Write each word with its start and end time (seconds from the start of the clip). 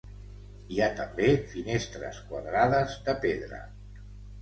Hi 0.75 0.81
ha 0.81 0.87
també 1.01 1.27
finestres 1.53 2.25
quadrades 2.33 2.99
de 3.11 3.19
pedra. 3.29 3.65